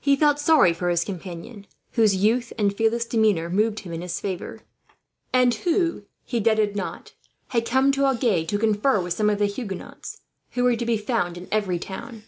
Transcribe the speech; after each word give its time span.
He 0.00 0.16
felt 0.16 0.38
sorry 0.38 0.72
for 0.72 0.88
his 0.88 1.04
companion, 1.04 1.66
whose 1.92 2.16
youth 2.16 2.50
and 2.56 2.74
fearless 2.74 3.04
demeanour 3.04 3.50
moved 3.50 3.80
him 3.80 3.92
in 3.92 4.00
his 4.00 4.18
favour; 4.18 4.60
and 5.34 5.52
who, 5.52 6.06
he 6.24 6.40
doubted 6.40 6.74
not, 6.74 7.12
had 7.48 7.66
come 7.66 7.92
to 7.92 8.06
Agen 8.06 8.46
to 8.46 8.58
confer 8.58 9.02
with 9.02 9.12
some 9.12 9.28
of 9.28 9.38
the 9.38 9.44
Huguenots, 9.44 10.22
who 10.52 10.64
were 10.64 10.76
to 10.76 10.86
be 10.86 10.96
found 10.96 11.36
in 11.36 11.46
every 11.52 11.78
town. 11.78 12.22